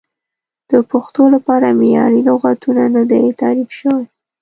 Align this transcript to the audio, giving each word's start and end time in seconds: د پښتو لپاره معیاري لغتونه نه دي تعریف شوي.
د 0.71 0.73
پښتو 0.91 1.23
لپاره 1.35 1.77
معیاري 1.79 2.21
لغتونه 2.29 2.83
نه 2.95 3.03
دي 3.09 3.21
تعریف 3.41 3.69
شوي. 3.79 4.05